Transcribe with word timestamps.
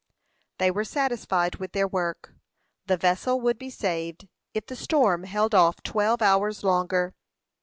They 0.57 0.71
were 0.71 0.83
satisfied 0.83 1.57
with 1.57 1.73
their 1.73 1.87
work. 1.87 2.33
The 2.87 2.97
vessel 2.97 3.39
would 3.41 3.59
be 3.59 3.69
saved 3.69 4.27
if 4.51 4.65
the 4.65 4.75
storm 4.75 5.25
held 5.25 5.53
off 5.53 5.83
twelve 5.83 6.23
hours 6.23 6.63
longer. 6.63 7.13